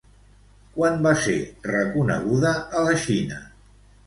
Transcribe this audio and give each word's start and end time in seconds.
Quan 0.77 0.97
va 1.07 1.11
ser 1.25 1.35
reconeguda 1.67 2.55
a 2.81 2.87
la 2.89 2.97
Xina? 3.05 3.41